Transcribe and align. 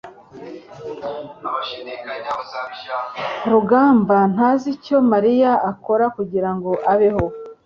rugamba 3.51 4.17
ntazi 4.33 4.67
icyo 4.75 4.97
mariya 5.11 5.51
akora 5.71 6.05
kugirango 6.15 6.69
abeho 6.93 7.25